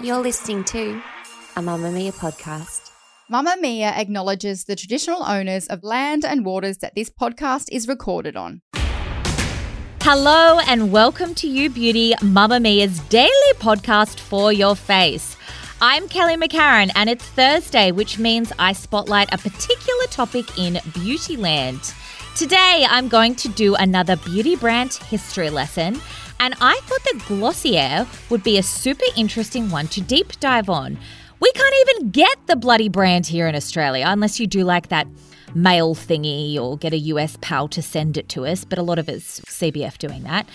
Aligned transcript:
You're 0.00 0.20
listening 0.20 0.62
to 0.64 1.02
a 1.56 1.60
Mamamia 1.60 2.12
podcast. 2.12 2.92
Mamamia 3.28 3.90
acknowledges 3.96 4.66
the 4.66 4.76
traditional 4.76 5.24
owners 5.24 5.66
of 5.66 5.82
land 5.82 6.24
and 6.24 6.44
waters 6.44 6.78
that 6.78 6.94
this 6.94 7.10
podcast 7.10 7.68
is 7.72 7.88
recorded 7.88 8.36
on. 8.36 8.62
Hello 10.02 10.60
and 10.68 10.92
welcome 10.92 11.34
to 11.34 11.48
You 11.48 11.68
Beauty, 11.68 12.12
Mamamia's 12.20 13.00
daily 13.08 13.52
podcast 13.54 14.20
for 14.20 14.52
your 14.52 14.76
face. 14.76 15.36
I'm 15.80 16.06
Kelly 16.06 16.36
McCarren, 16.36 16.92
and 16.94 17.10
it's 17.10 17.24
Thursday, 17.24 17.90
which 17.90 18.20
means 18.20 18.52
I 18.60 18.72
spotlight 18.72 19.34
a 19.34 19.38
particular 19.38 20.04
topic 20.10 20.56
in 20.56 20.74
Beautyland. 20.74 21.92
Today, 22.36 22.86
I'm 22.88 23.08
going 23.08 23.34
to 23.36 23.48
do 23.48 23.74
another 23.74 24.14
beauty 24.16 24.54
brand 24.54 24.94
history 24.94 25.50
lesson, 25.50 26.00
and 26.40 26.54
I 26.60 26.78
thought 26.82 27.02
the 27.04 27.24
Glossier 27.26 28.06
would 28.30 28.42
be 28.42 28.58
a 28.58 28.62
super 28.62 29.04
interesting 29.16 29.70
one 29.70 29.88
to 29.88 30.00
deep 30.00 30.38
dive 30.40 30.68
on. 30.68 30.98
We 31.40 31.50
can't 31.52 31.74
even 31.88 32.10
get 32.10 32.38
the 32.46 32.56
bloody 32.56 32.88
brand 32.88 33.26
here 33.26 33.46
in 33.46 33.54
Australia 33.54 34.04
unless 34.06 34.40
you 34.40 34.46
do 34.46 34.64
like 34.64 34.88
that 34.88 35.06
mail 35.54 35.94
thingy 35.94 36.58
or 36.58 36.76
get 36.76 36.92
a 36.92 36.98
US 36.98 37.36
pal 37.40 37.68
to 37.68 37.82
send 37.82 38.16
it 38.16 38.28
to 38.30 38.46
us, 38.46 38.64
but 38.64 38.78
a 38.78 38.82
lot 38.82 38.98
of 38.98 39.08
it's 39.08 39.40
CBF 39.40 39.98
doing 39.98 40.22
that. 40.24 40.46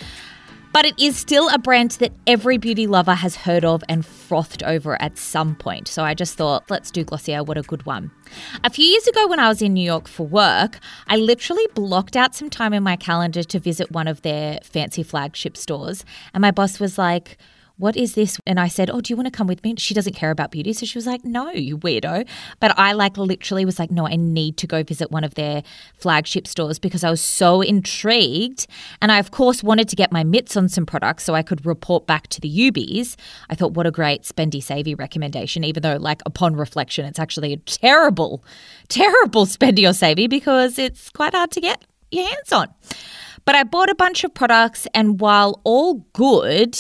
But 0.72 0.86
it 0.86 1.00
is 1.00 1.18
still 1.18 1.50
a 1.50 1.58
brand 1.58 1.92
that 1.94 2.14
every 2.28 2.58
beauty 2.58 2.86
lover 2.86 3.16
has 3.16 3.36
heard 3.36 3.66
of 3.66 3.84
and 3.90 4.06
frothed 4.06 4.62
over 4.62 5.02
at 5.02 5.18
some 5.18 5.56
point. 5.56 5.88
So 5.88 6.04
I 6.04 6.14
just 6.14 6.38
thought, 6.38 6.70
let's 6.70 6.92
do 6.92 7.04
Glossier. 7.04 7.44
What 7.44 7.58
a 7.58 7.64
good 7.64 7.86
one. 7.88 8.12
A 8.64 8.70
few 8.70 8.86
years 8.86 9.08
ago, 9.08 9.28
when 9.28 9.40
I 9.40 9.50
was 9.50 9.64
in 9.64 9.74
New 9.74 9.84
York 9.84 10.08
for 10.08 10.28
work, 10.28 10.78
I 11.08 11.16
literally 11.16 11.66
blocked 11.74 12.16
out 12.16 12.36
some 12.36 12.52
time 12.52 12.74
in 12.74 12.84
my 12.84 12.96
calendar 12.96 13.44
to 13.44 13.60
visit 13.60 13.92
one 13.92 14.08
of 14.08 14.22
their 14.22 14.60
fancy 14.64 15.02
flagship 15.02 15.58
stores. 15.58 16.06
And 16.36 16.42
my 16.42 16.52
boss 16.52 16.80
was 16.80 17.00
like, 17.00 17.38
what 17.80 17.96
is 17.96 18.14
this? 18.14 18.40
And 18.46 18.60
I 18.60 18.68
said, 18.68 18.90
oh, 18.90 19.00
do 19.00 19.12
you 19.12 19.16
want 19.16 19.28
to 19.28 19.32
come 19.32 19.48
with 19.48 19.64
me? 19.64 19.74
She 19.78 19.94
doesn't 19.94 20.14
care 20.14 20.32
about 20.32 20.52
beauty. 20.52 20.74
So 20.74 20.86
she 20.86 20.98
was 20.98 21.08
like, 21.08 21.24
no, 21.24 21.50
you 21.52 21.78
weirdo. 21.78 22.28
But 22.60 22.78
I 22.78 22.92
like 22.92 23.18
literally 23.18 23.64
was 23.64 23.80
like, 23.80 23.90
no, 23.90 24.06
I 24.06 24.18
need 24.18 24.58
to 24.58 24.68
go 24.68 24.84
visit 24.84 25.12
one 25.12 25.24
of 25.24 25.36
their 25.36 25.64
flagship 25.96 26.46
stores 26.46 26.78
because 26.78 27.06
I 27.06 27.10
was 27.10 27.22
so 27.22 27.62
intrigued. 27.62 28.68
And 29.02 29.14
I, 29.14 29.18
of 29.18 29.32
course, 29.32 29.64
wanted 29.64 29.88
to 29.90 29.96
get 29.96 30.12
my 30.12 30.26
mitts 30.26 30.58
on 30.58 30.68
some 30.68 30.86
products 30.86 31.24
so 31.24 31.36
I 31.36 31.42
could 31.42 31.66
report 31.66 32.06
back 32.06 32.28
to 32.28 32.42
the 32.42 32.50
UBs. 32.70 33.16
I 33.50 33.56
thought, 33.56 33.74
what 33.74 33.88
a 33.88 33.92
great 33.92 34.24
spendy 34.24 34.62
savvy 34.62 34.94
recommendation, 34.94 35.64
even 35.64 35.82
though, 35.82 35.96
like, 35.96 36.22
upon 36.26 36.58
reflection, 36.58 37.06
it's 37.06 37.20
actually 37.20 37.54
a 37.54 37.58
terrible, 37.58 38.44
terrible 38.90 39.46
spendy 39.46 39.90
or 39.90 39.94
savvy 39.94 40.28
because 40.28 40.78
it's 40.78 41.10
quite 41.10 41.34
hard 41.34 41.52
to 41.52 41.62
get 41.62 41.86
your 42.12 42.28
hands 42.28 42.52
on. 42.52 42.68
But 43.46 43.56
I 43.56 43.64
bought 43.64 43.90
a 43.90 43.96
bunch 43.96 44.24
of 44.24 44.34
products, 44.34 44.86
and 44.94 45.20
while 45.22 45.62
all 45.64 46.06
good, 46.14 46.78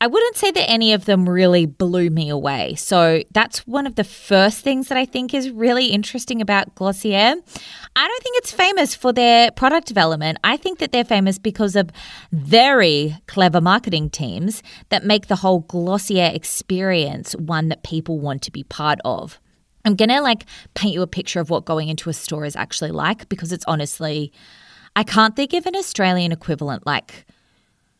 I 0.00 0.06
wouldn't 0.06 0.36
say 0.36 0.52
that 0.52 0.70
any 0.70 0.92
of 0.92 1.06
them 1.06 1.28
really 1.28 1.66
blew 1.66 2.08
me 2.08 2.28
away. 2.28 2.76
So 2.76 3.24
that's 3.32 3.66
one 3.66 3.84
of 3.84 3.96
the 3.96 4.04
first 4.04 4.60
things 4.60 4.86
that 4.88 4.96
I 4.96 5.04
think 5.04 5.34
is 5.34 5.50
really 5.50 5.86
interesting 5.86 6.40
about 6.40 6.72
Glossier. 6.76 7.34
I 7.96 8.08
don't 8.08 8.22
think 8.22 8.36
it's 8.36 8.52
famous 8.52 8.94
for 8.94 9.12
their 9.12 9.50
product 9.50 9.88
development. 9.88 10.38
I 10.44 10.56
think 10.56 10.78
that 10.78 10.92
they're 10.92 11.02
famous 11.02 11.40
because 11.40 11.74
of 11.74 11.90
very 12.30 13.16
clever 13.26 13.60
marketing 13.60 14.10
teams 14.10 14.62
that 14.90 15.04
make 15.04 15.26
the 15.26 15.36
whole 15.36 15.60
Glossier 15.60 16.30
experience 16.32 17.32
one 17.32 17.68
that 17.68 17.82
people 17.82 18.20
want 18.20 18.42
to 18.42 18.52
be 18.52 18.62
part 18.62 19.00
of. 19.04 19.40
I'm 19.84 19.96
going 19.96 20.10
to 20.10 20.20
like 20.20 20.44
paint 20.74 20.94
you 20.94 21.02
a 21.02 21.08
picture 21.08 21.40
of 21.40 21.50
what 21.50 21.64
going 21.64 21.88
into 21.88 22.08
a 22.08 22.12
store 22.12 22.44
is 22.44 22.54
actually 22.54 22.92
like 22.92 23.28
because 23.28 23.52
it's 23.52 23.64
honestly 23.66 24.32
I 24.94 25.02
can't 25.02 25.34
think 25.36 25.52
of 25.54 25.66
an 25.66 25.76
Australian 25.76 26.32
equivalent 26.32 26.84
like 26.84 27.26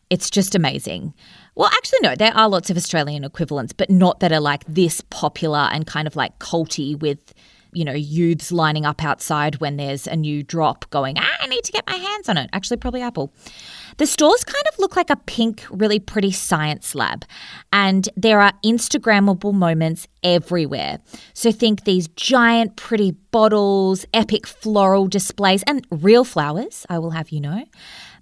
it's 0.09 0.29
just 0.29 0.55
amazing. 0.55 1.13
Well, 1.55 1.69
actually, 1.75 1.99
no, 2.01 2.15
there 2.15 2.35
are 2.35 2.49
lots 2.49 2.69
of 2.69 2.77
Australian 2.77 3.23
equivalents, 3.23 3.73
but 3.73 3.89
not 3.89 4.19
that 4.21 4.31
are 4.31 4.39
like 4.39 4.63
this 4.65 5.01
popular 5.09 5.69
and 5.71 5.85
kind 5.85 6.07
of 6.07 6.15
like 6.15 6.39
culty 6.39 6.97
with, 6.97 7.33
you 7.73 7.85
know, 7.85 7.93
youths 7.93 8.51
lining 8.51 8.85
up 8.85 9.03
outside 9.03 9.59
when 9.59 9.77
there's 9.77 10.07
a 10.07 10.15
new 10.15 10.41
drop 10.41 10.89
going, 10.89 11.17
ah, 11.19 11.37
I 11.41 11.47
need 11.47 11.63
to 11.65 11.71
get 11.71 11.85
my 11.87 11.97
hands 11.97 12.29
on 12.29 12.37
it. 12.37 12.49
Actually, 12.53 12.77
probably 12.77 13.01
Apple. 13.01 13.33
The 13.97 14.07
stores 14.07 14.43
kind 14.45 14.63
of 14.71 14.79
look 14.79 14.95
like 14.95 15.09
a 15.09 15.17
pink, 15.17 15.65
really 15.69 15.99
pretty 15.99 16.31
science 16.31 16.95
lab, 16.95 17.25
and 17.73 18.07
there 18.15 18.39
are 18.39 18.53
Instagrammable 18.63 19.53
moments 19.53 20.07
everywhere. 20.23 20.99
So 21.33 21.51
think 21.51 21.83
these 21.83 22.07
giant, 22.09 22.77
pretty 22.77 23.11
bottles, 23.31 24.05
epic 24.13 24.47
floral 24.47 25.07
displays, 25.07 25.61
and 25.63 25.85
real 25.91 26.23
flowers, 26.23 26.85
I 26.89 26.97
will 26.99 27.11
have 27.11 27.29
you 27.29 27.41
know 27.41 27.65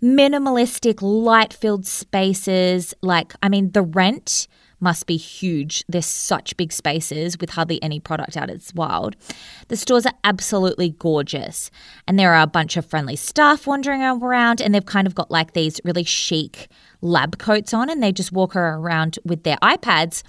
minimalistic, 0.01 0.99
light 1.01 1.53
filled 1.53 1.85
spaces. 1.85 2.93
Like, 3.01 3.33
I 3.41 3.49
mean, 3.49 3.71
the 3.71 3.81
rent 3.81 4.47
must 4.79 5.07
be 5.07 5.17
huge. 5.17 5.83
There's 5.87 6.05
such 6.05 6.55
big 6.55 6.71
spaces 6.71 7.37
with 7.39 7.51
hardly 7.51 7.81
any 7.81 7.99
product 7.99 8.37
out. 8.37 8.49
It's 8.49 8.73
wild. 8.73 9.15
The 9.69 9.77
stores 9.77 10.05
are 10.05 10.13
absolutely 10.23 10.91
gorgeous. 10.91 11.71
And 12.07 12.19
there 12.19 12.33
are 12.33 12.43
a 12.43 12.47
bunch 12.47 12.77
of 12.77 12.85
friendly 12.85 13.15
staff 13.15 13.65
wandering 13.65 14.03
around, 14.03 14.61
and 14.61 14.73
they've 14.73 14.85
kind 14.85 15.07
of 15.07 15.15
got 15.15 15.31
like 15.31 15.53
these 15.53 15.81
really 15.83 16.03
chic 16.03 16.69
lab 17.01 17.37
coats 17.37 17.73
on, 17.73 17.89
and 17.89 18.03
they 18.03 18.11
just 18.11 18.31
walk 18.31 18.55
around 18.55 19.17
with 19.25 19.43
their 19.43 19.57
iPads 19.57 20.23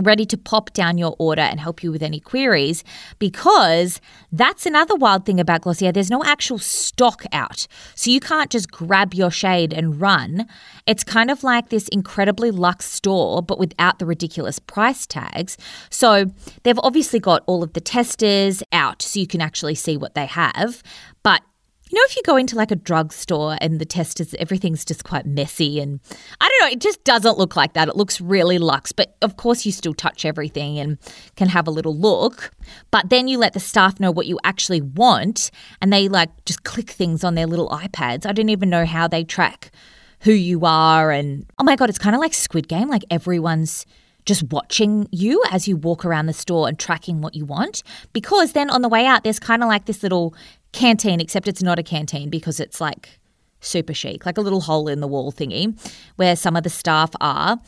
ready 0.00 0.24
to 0.26 0.36
pop 0.36 0.72
down 0.72 0.98
your 0.98 1.14
order 1.18 1.42
and 1.42 1.60
help 1.60 1.82
you 1.82 1.92
with 1.92 2.02
any 2.02 2.20
queries 2.20 2.84
because 3.18 4.00
that's 4.32 4.66
another 4.66 4.94
wild 4.94 5.26
thing 5.26 5.40
about 5.40 5.62
Glossier. 5.62 5.92
There's 5.92 6.10
no 6.10 6.24
actual 6.24 6.58
stock 6.58 7.24
out. 7.32 7.66
So 7.94 8.10
you 8.10 8.20
can't 8.20 8.50
just 8.50 8.70
grab 8.70 9.14
your 9.14 9.30
shade 9.30 9.72
and 9.72 10.00
run. 10.00 10.46
It's 10.86 11.04
kind 11.04 11.30
of 11.30 11.44
like 11.44 11.68
this 11.68 11.88
incredibly 11.88 12.50
luxe 12.50 12.86
store, 12.86 13.42
but 13.42 13.58
without 13.58 13.98
the 13.98 14.06
ridiculous 14.06 14.58
price 14.58 15.06
tags. 15.06 15.56
So 15.90 16.26
they've 16.62 16.78
obviously 16.82 17.20
got 17.20 17.42
all 17.46 17.62
of 17.62 17.72
the 17.72 17.80
testers 17.80 18.62
out 18.72 19.02
so 19.02 19.20
you 19.20 19.26
can 19.26 19.40
actually 19.40 19.74
see 19.74 19.96
what 19.96 20.14
they 20.14 20.26
have. 20.26 20.82
But 21.22 21.42
you 21.90 21.98
know, 21.98 22.04
if 22.06 22.16
you 22.16 22.22
go 22.24 22.36
into 22.36 22.54
like 22.54 22.70
a 22.70 22.76
drugstore 22.76 23.58
and 23.60 23.80
the 23.80 23.84
test 23.84 24.20
is 24.20 24.34
everything's 24.38 24.84
just 24.84 25.02
quite 25.02 25.26
messy 25.26 25.80
and 25.80 25.98
I 26.40 26.48
don't 26.48 26.68
know, 26.68 26.72
it 26.72 26.80
just 26.80 27.02
doesn't 27.02 27.36
look 27.36 27.56
like 27.56 27.72
that. 27.72 27.88
It 27.88 27.96
looks 27.96 28.20
really 28.20 28.58
luxe, 28.58 28.92
but 28.92 29.16
of 29.22 29.36
course 29.36 29.66
you 29.66 29.72
still 29.72 29.92
touch 29.92 30.24
everything 30.24 30.78
and 30.78 30.98
can 31.34 31.48
have 31.48 31.66
a 31.66 31.72
little 31.72 31.96
look. 31.96 32.52
But 32.92 33.10
then 33.10 33.26
you 33.26 33.38
let 33.38 33.54
the 33.54 33.60
staff 33.60 33.98
know 33.98 34.12
what 34.12 34.28
you 34.28 34.38
actually 34.44 34.80
want 34.80 35.50
and 35.82 35.92
they 35.92 36.08
like 36.08 36.30
just 36.44 36.62
click 36.62 36.90
things 36.90 37.24
on 37.24 37.34
their 37.34 37.46
little 37.46 37.68
iPads. 37.70 38.24
I 38.24 38.32
don't 38.32 38.50
even 38.50 38.70
know 38.70 38.86
how 38.86 39.08
they 39.08 39.24
track 39.24 39.72
who 40.20 40.32
you 40.32 40.64
are 40.64 41.10
and 41.10 41.44
oh 41.58 41.64
my 41.64 41.74
god, 41.74 41.88
it's 41.88 41.98
kind 41.98 42.14
of 42.14 42.20
like 42.20 42.34
Squid 42.34 42.68
Game, 42.68 42.88
like 42.88 43.04
everyone's 43.10 43.84
just 44.26 44.44
watching 44.52 45.08
you 45.10 45.42
as 45.50 45.66
you 45.66 45.76
walk 45.76 46.04
around 46.04 46.26
the 46.26 46.32
store 46.32 46.68
and 46.68 46.78
tracking 46.78 47.20
what 47.20 47.34
you 47.34 47.44
want. 47.44 47.82
Because 48.12 48.52
then 48.52 48.70
on 48.70 48.82
the 48.82 48.88
way 48.88 49.06
out, 49.06 49.24
there's 49.24 49.40
kind 49.40 49.62
of 49.62 49.68
like 49.68 49.86
this 49.86 50.02
little 50.02 50.34
canteen, 50.72 51.20
except 51.20 51.48
it's 51.48 51.62
not 51.62 51.78
a 51.78 51.82
canteen 51.82 52.30
because 52.30 52.60
it's 52.60 52.80
like 52.80 53.18
super 53.60 53.94
chic, 53.94 54.26
like 54.26 54.38
a 54.38 54.40
little 54.40 54.60
hole 54.60 54.88
in 54.88 55.00
the 55.00 55.08
wall 55.08 55.32
thingy 55.32 55.78
where 56.16 56.36
some 56.36 56.56
of 56.56 56.62
the 56.62 56.70
staff 56.70 57.10
are. 57.20 57.58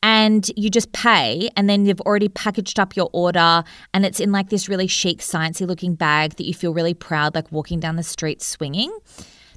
And 0.00 0.48
you 0.56 0.70
just 0.70 0.92
pay, 0.92 1.50
and 1.56 1.68
then 1.68 1.84
you've 1.84 2.00
already 2.02 2.28
packaged 2.28 2.78
up 2.78 2.94
your 2.94 3.10
order, 3.12 3.64
and 3.92 4.06
it's 4.06 4.20
in 4.20 4.30
like 4.30 4.48
this 4.48 4.68
really 4.68 4.86
chic, 4.86 5.18
sciencey 5.18 5.66
looking 5.66 5.96
bag 5.96 6.36
that 6.36 6.46
you 6.46 6.54
feel 6.54 6.72
really 6.72 6.94
proud, 6.94 7.34
like 7.34 7.50
walking 7.50 7.80
down 7.80 7.96
the 7.96 8.04
street 8.04 8.40
swinging. 8.40 8.96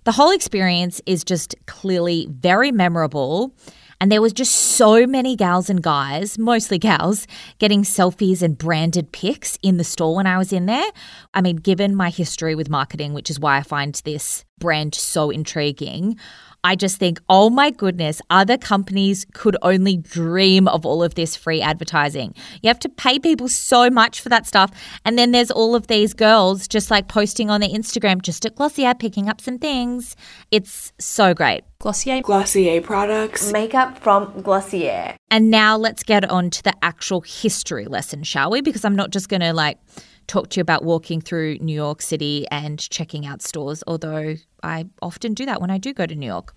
The 0.03 0.11
whole 0.11 0.31
experience 0.31 0.99
is 1.05 1.23
just 1.23 1.53
clearly 1.67 2.27
very 2.31 2.71
memorable 2.71 3.55
and 4.01 4.11
there 4.11 4.21
was 4.21 4.33
just 4.33 4.53
so 4.55 5.05
many 5.05 5.35
gals 5.35 5.69
and 5.69 5.83
guys, 5.83 6.39
mostly 6.39 6.79
gals, 6.79 7.27
getting 7.59 7.83
selfies 7.83 8.41
and 8.41 8.57
branded 8.57 9.11
pics 9.11 9.59
in 9.61 9.77
the 9.77 9.83
store 9.83 10.15
when 10.15 10.25
I 10.25 10.39
was 10.39 10.51
in 10.51 10.65
there. 10.65 10.89
I 11.35 11.41
mean, 11.41 11.57
given 11.57 11.95
my 11.95 12.09
history 12.09 12.55
with 12.55 12.67
marketing, 12.67 13.13
which 13.13 13.29
is 13.29 13.39
why 13.39 13.57
I 13.57 13.61
find 13.61 13.93
this 14.03 14.43
brand 14.57 14.95
so 14.95 15.29
intriguing. 15.29 16.17
I 16.63 16.75
just 16.75 16.97
think, 16.97 17.19
oh 17.27 17.49
my 17.49 17.71
goodness, 17.71 18.21
other 18.29 18.57
companies 18.57 19.25
could 19.33 19.57
only 19.63 19.97
dream 19.97 20.67
of 20.67 20.85
all 20.85 21.01
of 21.03 21.15
this 21.15 21.35
free 21.35 21.61
advertising. 21.61 22.35
You 22.61 22.67
have 22.67 22.79
to 22.79 22.89
pay 22.89 23.17
people 23.17 23.47
so 23.47 23.89
much 23.89 24.21
for 24.21 24.29
that 24.29 24.45
stuff. 24.45 24.71
And 25.03 25.17
then 25.17 25.31
there's 25.31 25.49
all 25.49 25.73
of 25.75 25.87
these 25.87 26.13
girls 26.13 26.67
just 26.67 26.91
like 26.91 27.07
posting 27.07 27.49
on 27.49 27.61
their 27.61 27.69
Instagram, 27.69 28.21
just 28.21 28.45
at 28.45 28.55
Glossier, 28.55 28.93
picking 28.93 29.27
up 29.27 29.41
some 29.41 29.57
things. 29.57 30.15
It's 30.51 30.93
so 30.99 31.33
great. 31.33 31.63
Glossier. 31.79 32.21
Glossier 32.21 32.79
products. 32.81 33.51
Makeup 33.51 33.97
from 33.97 34.41
Glossier. 34.41 35.15
And 35.31 35.49
now 35.49 35.77
let's 35.77 36.03
get 36.03 36.29
on 36.29 36.51
to 36.51 36.63
the 36.63 36.73
actual 36.83 37.21
history 37.21 37.85
lesson, 37.85 38.21
shall 38.21 38.51
we? 38.51 38.61
Because 38.61 38.85
I'm 38.85 38.95
not 38.95 39.09
just 39.09 39.29
going 39.29 39.41
to 39.41 39.53
like 39.53 39.79
talk 40.27 40.49
to 40.49 40.59
you 40.59 40.61
about 40.61 40.83
walking 40.83 41.19
through 41.19 41.57
New 41.59 41.73
York 41.73 42.01
City 42.01 42.45
and 42.51 42.79
checking 42.89 43.25
out 43.25 43.41
stores, 43.41 43.83
although 43.87 44.35
I 44.63 44.85
often 45.01 45.33
do 45.33 45.45
that 45.45 45.61
when 45.61 45.71
I 45.71 45.77
do 45.77 45.93
go 45.93 46.05
to 46.05 46.15
New 46.15 46.25
York. 46.25 46.55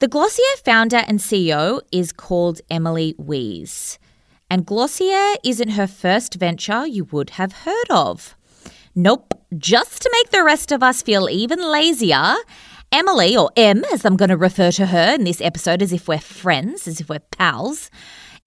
The 0.00 0.08
Glossier 0.08 0.44
founder 0.64 0.98
and 0.98 1.18
CEO 1.18 1.80
is 1.90 2.12
called 2.12 2.60
Emily 2.70 3.14
Weiss. 3.18 3.98
And 4.50 4.64
Glossier 4.64 5.34
isn't 5.44 5.70
her 5.70 5.86
first 5.86 6.34
venture 6.34 6.86
you 6.86 7.04
would 7.04 7.30
have 7.30 7.52
heard 7.52 7.90
of. 7.90 8.36
Nope, 8.94 9.34
just 9.56 10.02
to 10.02 10.10
make 10.12 10.30
the 10.30 10.44
rest 10.44 10.72
of 10.72 10.82
us 10.82 11.02
feel 11.02 11.28
even 11.28 11.60
lazier, 11.60 12.34
Emily, 12.90 13.36
or 13.36 13.50
M, 13.56 13.84
as 13.92 14.04
I'm 14.04 14.16
going 14.16 14.30
to 14.30 14.36
refer 14.36 14.70
to 14.72 14.86
her 14.86 15.14
in 15.14 15.24
this 15.24 15.40
episode 15.40 15.82
as 15.82 15.92
if 15.92 16.08
we're 16.08 16.18
friends, 16.18 16.88
as 16.88 17.00
if 17.00 17.08
we're 17.08 17.18
pals, 17.18 17.90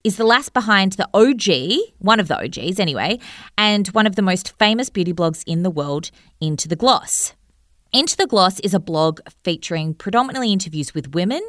is 0.04 0.16
the 0.16 0.24
last 0.24 0.52
behind 0.52 0.92
the 0.92 1.08
OG, 1.14 1.94
one 1.98 2.18
of 2.18 2.28
the 2.28 2.42
OGs 2.42 2.80
anyway, 2.80 3.18
and 3.56 3.86
one 3.88 4.06
of 4.06 4.16
the 4.16 4.22
most 4.22 4.58
famous 4.58 4.90
beauty 4.90 5.12
blogs 5.12 5.44
in 5.46 5.62
the 5.62 5.70
world, 5.70 6.10
Into 6.40 6.66
the 6.66 6.76
Gloss. 6.76 7.34
Into 7.92 8.16
the 8.16 8.26
Gloss 8.26 8.58
is 8.60 8.74
a 8.74 8.80
blog 8.80 9.20
featuring 9.44 9.94
predominantly 9.94 10.52
interviews 10.52 10.94
with 10.94 11.14
women 11.14 11.42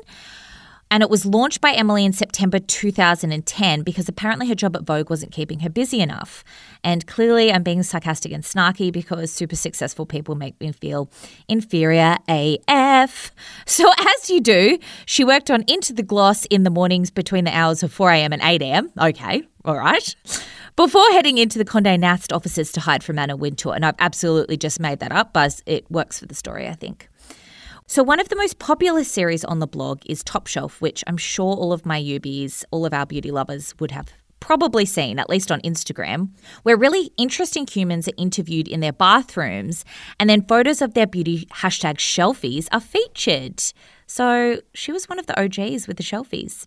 and 0.94 1.02
it 1.02 1.10
was 1.10 1.26
launched 1.26 1.60
by 1.60 1.72
Emily 1.72 2.06
in 2.06 2.14
September 2.14 2.60
2010 2.60 3.82
because 3.82 4.08
apparently 4.08 4.48
her 4.48 4.54
job 4.54 4.76
at 4.76 4.84
Vogue 4.84 5.10
wasn't 5.10 5.32
keeping 5.32 5.62
her 5.62 5.70
busy 5.70 6.02
enough. 6.02 6.44
And 6.84 7.08
clearly, 7.08 7.52
I'm 7.52 7.64
being 7.64 7.82
sarcastic 7.82 8.32
and 8.32 8.44
snarky 8.44 8.94
because 8.94 9.32
super 9.32 9.56
successful 9.56 10.06
people 10.06 10.36
make 10.36 10.62
me 10.62 10.72
feel 10.72 11.10
inferior 11.48 12.18
AF. 12.28 13.32
So, 13.66 13.92
as 13.98 14.30
you 14.30 14.40
do, 14.40 14.78
she 15.08 15.24
worked 15.24 15.50
on 15.50 15.64
Into 15.68 15.94
the 15.94 16.04
Gloss 16.04 16.46
in 16.46 16.62
the 16.62 16.70
mornings 16.70 17.10
between 17.10 17.46
the 17.46 17.58
hours 17.58 17.82
of 17.82 17.92
4 17.92 18.12
a.m. 18.12 18.32
and 18.32 18.44
8 18.44 18.62
a.m. 18.62 18.92
Okay, 19.02 19.42
all 19.66 19.78
right. 19.78 20.16
Before 20.76 21.06
heading 21.12 21.38
into 21.38 21.60
the 21.60 21.66
Conde 21.66 22.02
Nast 22.02 22.34
offices 22.34 22.72
to 22.72 22.80
hide 22.80 23.04
from 23.04 23.20
Anna 23.20 23.36
Wintour, 23.36 23.76
and 23.76 23.86
I've 23.86 23.94
absolutely 24.00 24.58
just 24.58 24.80
made 24.80 24.98
that 25.02 25.12
up, 25.12 25.32
but 25.32 25.62
it 25.68 25.90
works 25.92 26.18
for 26.18 26.26
the 26.26 26.34
story, 26.34 26.68
I 26.68 26.74
think. 26.74 27.10
So, 27.86 28.02
one 28.02 28.20
of 28.20 28.30
the 28.30 28.36
most 28.36 28.58
popular 28.58 29.04
series 29.04 29.46
on 29.46 29.60
the 29.60 29.68
blog 29.68 30.02
is 30.08 30.24
Top 30.24 30.48
Shelf, 30.48 30.82
which 30.82 31.04
I'm 31.06 31.18
sure 31.18 31.56
all 31.56 31.74
of 31.74 31.86
my 31.86 32.02
UBs, 32.02 32.64
all 32.72 32.88
of 32.88 32.94
our 32.94 33.06
beauty 33.06 33.30
lovers 33.30 33.76
would 33.80 33.92
have 33.92 34.14
probably 34.40 34.84
seen, 34.84 35.20
at 35.20 35.30
least 35.30 35.52
on 35.52 35.62
Instagram, 35.62 36.30
where 36.64 36.76
really 36.76 37.12
interesting 37.18 37.68
humans 37.68 38.08
are 38.08 38.14
interviewed 38.18 38.68
in 38.68 38.80
their 38.80 38.94
bathrooms 38.94 39.86
and 40.20 40.28
then 40.28 40.42
photos 40.42 40.82
of 40.82 40.96
their 40.96 41.08
beauty 41.08 41.46
hashtag 41.52 41.98
shelfies 41.98 42.68
are 42.72 42.82
featured. 42.82 43.62
So 44.08 44.60
she 44.74 44.92
was 44.92 45.08
one 45.08 45.20
of 45.20 45.28
the 45.28 45.40
OGs 45.40 45.88
with 45.88 45.98
the 45.98 46.04
shelfies. 46.04 46.66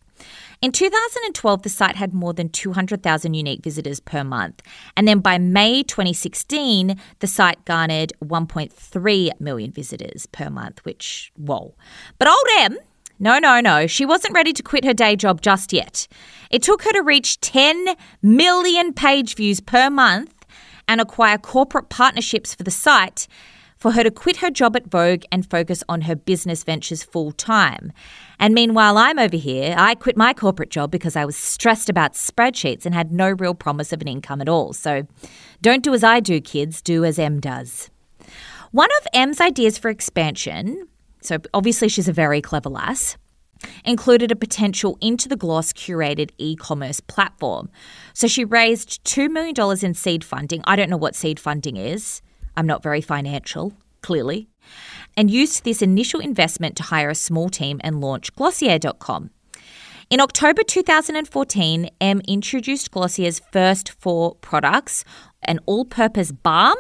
In 0.63 0.73
2012, 0.73 1.63
the 1.63 1.69
site 1.69 1.97
had 1.97 2.15
more 2.15 2.33
than 2.33 2.49
200,000 2.49 3.35
unique 3.35 3.63
visitors 3.63 4.01
per 4.01 4.25
month. 4.25 4.63
And 4.97 5.07
then 5.07 5.21
by 5.21 5.39
May 5.39 5.83
2016, 5.83 6.99
the 7.19 7.27
site 7.27 7.65
garnered 7.65 8.13
1.3 8.25 9.41
million 9.41 9.71
visitors 9.71 10.27
per 10.27 10.49
month, 10.49 10.85
which, 10.85 11.33
whoa. 11.37 11.75
But 12.19 12.29
old 12.29 12.47
M, 12.59 12.79
no, 13.19 13.39
no, 13.39 13.61
no, 13.61 13.87
she 13.87 14.05
wasn't 14.05 14.35
ready 14.35 14.53
to 14.53 14.63
quit 14.63 14.85
her 14.85 14.95
day 14.95 15.17
job 15.17 15.41
just 15.41 15.73
yet. 15.73 16.07
It 16.51 16.63
took 16.63 16.83
her 16.83 16.93
to 16.93 17.03
reach 17.03 17.41
10 17.41 17.95
million 18.23 18.93
page 18.93 19.35
views 19.35 19.61
per 19.61 19.89
month 19.89 20.45
and 20.89 21.01
acquire 21.01 21.39
corporate 21.39 21.89
partnerships 21.89 22.55
for 22.55 22.63
the 22.63 22.71
site 22.71 23.27
for 23.77 23.93
her 23.93 24.03
to 24.03 24.11
quit 24.11 24.39
her 24.39 24.51
job 24.51 24.77
at 24.77 24.91
Vogue 24.91 25.25
and 25.31 25.49
focus 25.49 25.85
on 25.89 26.03
her 26.03 26.17
business 26.17 26.65
ventures 26.65 27.03
full 27.03 27.33
time. 27.33 27.93
And 28.39 28.55
meanwhile, 28.55 28.99
I'm 28.99 29.19
over 29.19 29.37
here. 29.37 29.75
I 29.79 29.95
quit 29.95 30.17
my 30.17 30.33
corporate 30.33 30.71
job 30.71 30.91
because 30.91 31.17
I 31.17 31.25
was 31.25 31.37
stressed 31.37 31.89
about 31.89 32.15
spreadsheets 32.15 32.87
and 32.87 32.95
had 32.95 33.13
no 33.13 33.31
real 33.31 33.55
promise 33.55 33.93
of 33.93 34.01
an 34.01 34.09
income 34.09 34.41
at 34.41 34.49
all. 34.49 34.73
So 34.73 35.07
don't 35.63 35.83
do 35.83 35.95
as 35.95 36.05
I 36.05 36.21
do, 36.21 36.41
kids, 36.41 36.81
do 36.83 37.05
as 37.05 37.19
M 37.19 37.41
does. 37.41 37.91
One 38.73 38.91
of 39.01 39.07
M's 39.13 39.41
ideas 39.41 39.79
for 39.79 39.89
expansion, 39.89 40.89
so 41.23 41.39
obviously 41.55 41.89
she's 41.89 42.09
a 42.09 42.13
very 42.13 42.43
clever 42.43 42.69
lass, 42.69 43.17
included 43.85 44.31
a 44.31 44.37
potential 44.37 44.99
into 45.01 45.29
the 45.29 45.37
gloss 45.37 45.73
curated 45.73 46.31
e 46.37 46.57
commerce 46.57 47.01
platform. 47.01 47.71
So 48.13 48.27
she 48.27 48.45
raised 48.45 49.05
$2 49.05 49.31
million 49.31 49.55
in 49.83 49.95
seed 49.95 50.25
funding. 50.25 50.63
I 50.67 50.77
don't 50.77 50.91
know 50.91 50.97
what 50.97 51.15
seed 51.15 51.41
funding 51.41 51.77
is. 51.77 52.21
I'm 52.57 52.67
not 52.67 52.83
very 52.83 53.01
financial, 53.01 53.73
clearly, 54.03 54.49
and 55.17 55.31
used 55.31 55.65
this 55.65 55.83
initial 55.83 56.21
investment 56.21 56.77
to 56.77 56.83
hire 56.85 57.11
a 57.11 57.15
small 57.15 57.49
team 57.49 57.81
and 57.83 58.01
launch 58.01 58.35
Glossier.com. 58.35 59.31
In 60.09 60.21
October 60.21 60.63
2014, 60.63 61.91
M 62.01 62.21
introduced 62.29 62.93
Glossier's 62.93 63.41
first 63.51 63.91
four 63.91 64.37
products 64.37 65.05
an 65.43 65.59
all 65.67 65.85
purpose 65.85 66.33
balm, 66.33 66.77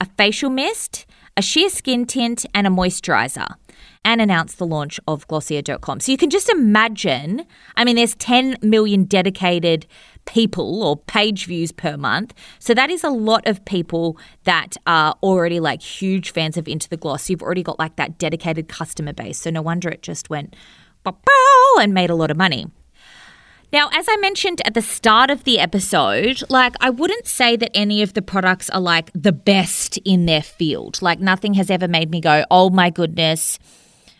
a 0.00 0.06
facial 0.16 0.50
mist, 0.50 1.06
a 1.36 1.42
sheer 1.42 1.68
skin 1.68 2.04
tint, 2.04 2.44
and 2.54 2.66
a 2.66 2.70
moisturizer, 2.70 3.54
and 4.04 4.20
announced 4.20 4.58
the 4.58 4.66
launch 4.66 4.98
of 5.06 5.26
Glossier.com. 5.28 6.00
So 6.00 6.12
you 6.12 6.18
can 6.18 6.30
just 6.30 6.48
imagine, 6.48 7.46
I 7.76 7.84
mean, 7.84 7.96
there's 7.96 8.14
10 8.16 8.56
million 8.62 9.04
dedicated 9.04 9.86
people 10.24 10.82
or 10.82 10.96
page 10.96 11.46
views 11.46 11.72
per 11.72 11.96
month. 11.96 12.34
So 12.58 12.74
that 12.74 12.90
is 12.90 13.04
a 13.04 13.10
lot 13.10 13.46
of 13.46 13.64
people 13.64 14.18
that 14.44 14.76
are 14.86 15.16
already 15.22 15.60
like 15.60 15.82
huge 15.82 16.32
fans 16.32 16.56
of 16.56 16.68
Into 16.68 16.88
the 16.88 16.96
Gloss. 16.96 17.28
You've 17.30 17.42
already 17.42 17.62
got 17.62 17.78
like 17.78 17.96
that 17.96 18.18
dedicated 18.18 18.68
customer 18.68 19.12
base. 19.12 19.40
So 19.40 19.50
no 19.50 19.62
wonder 19.62 19.88
it 19.88 20.02
just 20.02 20.30
went 20.30 20.54
and 21.04 21.94
made 21.94 22.10
a 22.10 22.14
lot 22.14 22.30
of 22.30 22.36
money. 22.36 22.66
Now, 23.72 23.88
as 23.94 24.06
I 24.06 24.16
mentioned 24.18 24.60
at 24.66 24.74
the 24.74 24.82
start 24.82 25.30
of 25.30 25.44
the 25.44 25.58
episode, 25.58 26.42
like 26.50 26.74
I 26.80 26.90
wouldn't 26.90 27.26
say 27.26 27.56
that 27.56 27.70
any 27.74 28.02
of 28.02 28.12
the 28.12 28.20
products 28.20 28.68
are 28.68 28.80
like 28.80 29.10
the 29.14 29.32
best 29.32 29.98
in 30.04 30.26
their 30.26 30.42
field. 30.42 31.00
Like 31.00 31.20
nothing 31.20 31.54
has 31.54 31.70
ever 31.70 31.88
made 31.88 32.10
me 32.10 32.20
go, 32.20 32.44
oh 32.50 32.68
my 32.68 32.90
goodness, 32.90 33.58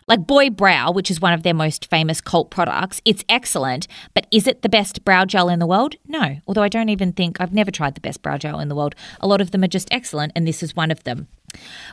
like 0.07 0.27
Boy 0.27 0.49
Brow, 0.49 0.91
which 0.91 1.09
is 1.11 1.21
one 1.21 1.33
of 1.33 1.43
their 1.43 1.53
most 1.53 1.89
famous 1.89 2.21
cult 2.21 2.49
products, 2.49 3.01
it's 3.05 3.23
excellent, 3.29 3.87
but 4.13 4.27
is 4.31 4.47
it 4.47 4.61
the 4.61 4.69
best 4.69 5.03
brow 5.05 5.25
gel 5.25 5.49
in 5.49 5.59
the 5.59 5.67
world? 5.67 5.95
No. 6.07 6.37
Although 6.47 6.63
I 6.63 6.69
don't 6.69 6.89
even 6.89 7.13
think 7.13 7.39
I've 7.39 7.53
never 7.53 7.71
tried 7.71 7.95
the 7.95 8.01
best 8.01 8.21
brow 8.21 8.37
gel 8.37 8.59
in 8.59 8.67
the 8.67 8.75
world. 8.75 8.95
A 9.19 9.27
lot 9.27 9.41
of 9.41 9.51
them 9.51 9.63
are 9.63 9.67
just 9.67 9.87
excellent, 9.91 10.31
and 10.35 10.47
this 10.47 10.63
is 10.63 10.75
one 10.75 10.91
of 10.91 11.03
them. 11.03 11.27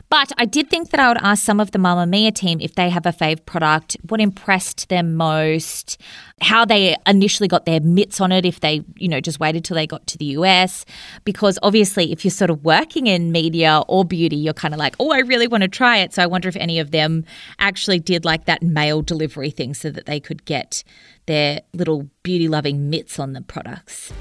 But 0.09 0.31
I 0.37 0.45
did 0.45 0.69
think 0.69 0.89
that 0.89 0.99
I 0.99 1.07
would 1.07 1.17
ask 1.21 1.43
some 1.43 1.59
of 1.59 1.71
the 1.71 1.79
Mamamia 1.79 2.33
team 2.33 2.59
if 2.61 2.75
they 2.75 2.89
have 2.89 3.05
a 3.05 3.11
fave 3.11 3.45
product, 3.45 3.97
what 4.09 4.19
impressed 4.19 4.89
them 4.89 5.15
most, 5.15 5.99
how 6.41 6.65
they 6.65 6.95
initially 7.07 7.47
got 7.47 7.65
their 7.65 7.79
mitts 7.79 8.19
on 8.19 8.31
it, 8.31 8.45
if 8.45 8.59
they, 8.59 8.83
you 8.97 9.07
know, 9.07 9.21
just 9.21 9.39
waited 9.39 9.63
till 9.63 9.75
they 9.75 9.87
got 9.87 10.05
to 10.07 10.17
the 10.17 10.25
US. 10.25 10.85
Because 11.23 11.57
obviously, 11.63 12.11
if 12.11 12.25
you're 12.25 12.31
sort 12.31 12.49
of 12.49 12.63
working 12.63 13.07
in 13.07 13.31
media 13.31 13.81
or 13.87 14.03
beauty, 14.03 14.35
you're 14.35 14.53
kind 14.53 14.73
of 14.73 14.79
like, 14.79 14.95
oh, 14.99 15.11
I 15.11 15.19
really 15.19 15.47
want 15.47 15.63
to 15.63 15.69
try 15.69 15.97
it. 15.97 16.13
So 16.13 16.23
I 16.23 16.27
wonder 16.27 16.49
if 16.49 16.55
any 16.55 16.79
of 16.79 16.91
them 16.91 17.25
actually 17.59 17.99
did 17.99 18.25
like 18.25 18.45
that 18.45 18.61
mail 18.61 19.01
delivery 19.01 19.51
thing 19.51 19.73
so 19.73 19.89
that 19.91 20.05
they 20.05 20.19
could 20.19 20.45
get 20.45 20.83
their 21.25 21.61
little 21.73 22.09
beauty 22.23 22.47
loving 22.47 22.89
mitts 22.89 23.19
on 23.19 23.33
the 23.33 23.41
products. 23.41 24.11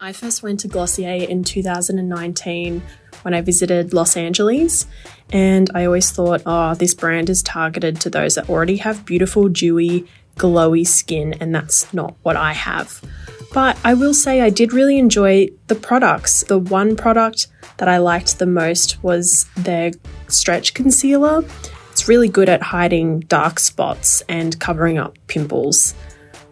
I 0.00 0.12
first 0.12 0.44
went 0.44 0.60
to 0.60 0.68
Glossier 0.68 1.28
in 1.28 1.42
2019 1.42 2.82
when 3.22 3.34
I 3.34 3.40
visited 3.40 3.92
Los 3.92 4.16
Angeles, 4.16 4.86
and 5.30 5.70
I 5.74 5.84
always 5.84 6.10
thought, 6.10 6.42
oh, 6.46 6.74
this 6.74 6.94
brand 6.94 7.28
is 7.28 7.42
targeted 7.42 8.00
to 8.00 8.10
those 8.10 8.34
that 8.36 8.48
already 8.48 8.78
have 8.78 9.04
beautiful, 9.04 9.48
dewy, 9.48 10.06
glowy 10.36 10.86
skin, 10.86 11.34
and 11.34 11.54
that's 11.54 11.92
not 11.92 12.14
what 12.22 12.36
I 12.36 12.52
have. 12.52 13.02
But 13.52 13.78
I 13.84 13.94
will 13.94 14.14
say 14.14 14.40
I 14.40 14.50
did 14.50 14.72
really 14.72 14.98
enjoy 14.98 15.48
the 15.68 15.74
products. 15.74 16.44
The 16.44 16.58
one 16.58 16.96
product 16.96 17.48
that 17.78 17.88
I 17.88 17.98
liked 17.98 18.38
the 18.38 18.46
most 18.46 19.02
was 19.02 19.46
their 19.56 19.92
stretch 20.28 20.74
concealer. 20.74 21.44
It's 21.90 22.08
really 22.08 22.28
good 22.28 22.48
at 22.48 22.62
hiding 22.62 23.20
dark 23.20 23.58
spots 23.58 24.22
and 24.28 24.58
covering 24.60 24.98
up 24.98 25.16
pimples. 25.26 25.94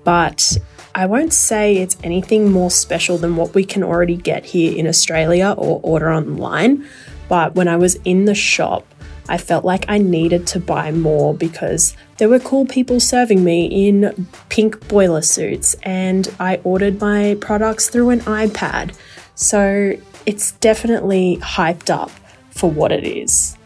But 0.04 0.58
I 0.96 1.04
won't 1.04 1.34
say 1.34 1.76
it's 1.76 1.98
anything 2.02 2.50
more 2.50 2.70
special 2.70 3.18
than 3.18 3.36
what 3.36 3.54
we 3.54 3.66
can 3.66 3.84
already 3.84 4.16
get 4.16 4.46
here 4.46 4.74
in 4.74 4.86
Australia 4.86 5.54
or 5.58 5.78
order 5.82 6.10
online, 6.10 6.86
but 7.28 7.54
when 7.54 7.68
I 7.68 7.76
was 7.76 7.96
in 8.06 8.24
the 8.24 8.34
shop, 8.34 8.86
I 9.28 9.36
felt 9.36 9.62
like 9.62 9.84
I 9.88 9.98
needed 9.98 10.46
to 10.48 10.58
buy 10.58 10.92
more 10.92 11.34
because 11.34 11.94
there 12.16 12.30
were 12.30 12.38
cool 12.38 12.64
people 12.64 12.98
serving 12.98 13.44
me 13.44 13.88
in 13.88 14.26
pink 14.48 14.88
boiler 14.88 15.20
suits, 15.20 15.76
and 15.82 16.34
I 16.40 16.60
ordered 16.64 16.98
my 16.98 17.36
products 17.42 17.90
through 17.90 18.08
an 18.08 18.20
iPad. 18.20 18.96
So 19.34 19.92
it's 20.24 20.52
definitely 20.52 21.36
hyped 21.42 21.90
up 21.90 22.10
for 22.48 22.70
what 22.70 22.90
it 22.90 23.04
is. 23.04 23.58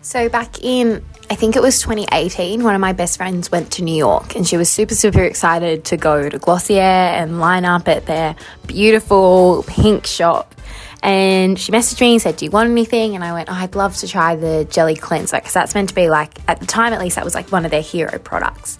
So 0.00 0.30
back 0.30 0.64
in, 0.64 1.04
I 1.30 1.36
think 1.36 1.56
it 1.56 1.62
was 1.62 1.80
2018, 1.80 2.62
one 2.62 2.74
of 2.74 2.80
my 2.80 2.92
best 2.92 3.16
friends 3.16 3.50
went 3.50 3.72
to 3.72 3.82
New 3.82 3.96
York 3.96 4.36
and 4.36 4.46
she 4.46 4.58
was 4.58 4.68
super, 4.68 4.94
super 4.94 5.22
excited 5.22 5.86
to 5.86 5.96
go 5.96 6.28
to 6.28 6.38
Glossier 6.38 6.80
and 6.80 7.40
line 7.40 7.64
up 7.64 7.88
at 7.88 8.06
their 8.06 8.36
beautiful 8.66 9.64
pink 9.66 10.06
shop. 10.06 10.54
And 11.02 11.58
she 11.58 11.72
messaged 11.72 12.00
me 12.00 12.12
and 12.12 12.22
said, 12.22 12.36
Do 12.36 12.44
you 12.44 12.50
want 12.50 12.70
anything? 12.70 13.14
And 13.14 13.22
I 13.22 13.32
went, 13.32 13.50
oh, 13.50 13.54
I'd 13.54 13.74
love 13.74 13.96
to 13.98 14.08
try 14.08 14.36
the 14.36 14.66
jelly 14.70 14.96
cleanser 14.96 15.36
because 15.36 15.52
that's 15.52 15.74
meant 15.74 15.90
to 15.90 15.94
be 15.94 16.08
like, 16.08 16.38
at 16.48 16.60
the 16.60 16.66
time 16.66 16.92
at 16.92 17.00
least, 17.00 17.16
that 17.16 17.24
was 17.24 17.34
like 17.34 17.50
one 17.52 17.64
of 17.64 17.70
their 17.70 17.82
hero 17.82 18.18
products. 18.18 18.78